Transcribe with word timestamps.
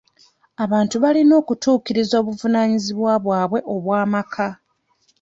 Abantu 0.63 0.95
balina 1.03 1.33
okutuukiriza 1.41 2.13
obuvunaanyizibwa 2.21 3.13
bwabwe 3.23 3.59
obw'amaka. 3.73 4.47